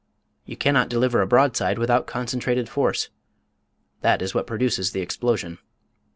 [0.45, 3.09] You cannot deliver a broadside without concentrated force
[4.01, 5.59] that is what produces the explosion.